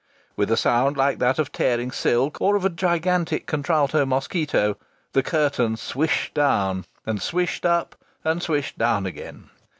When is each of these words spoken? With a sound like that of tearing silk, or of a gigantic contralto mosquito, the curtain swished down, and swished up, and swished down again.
With 0.35 0.49
a 0.49 0.57
sound 0.57 0.97
like 0.97 1.19
that 1.19 1.37
of 1.37 1.51
tearing 1.51 1.91
silk, 1.91 2.41
or 2.41 2.55
of 2.55 2.65
a 2.65 2.71
gigantic 2.71 3.45
contralto 3.45 4.03
mosquito, 4.03 4.75
the 5.13 5.21
curtain 5.21 5.77
swished 5.77 6.33
down, 6.33 6.85
and 7.05 7.21
swished 7.21 7.67
up, 7.67 7.95
and 8.23 8.41
swished 8.41 8.79
down 8.79 9.05
again. 9.05 9.51